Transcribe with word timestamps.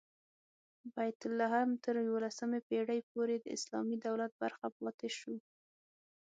بیت 0.93 1.19
لحم 1.39 1.69
تر 1.83 1.95
یوولسمې 2.07 2.59
پېړۍ 2.67 2.99
پورې 3.11 3.35
د 3.39 3.45
اسلامي 3.57 3.97
دولت 4.07 4.31
برخه 4.41 4.67
پاتې 4.81 5.09
شو. 5.17 5.35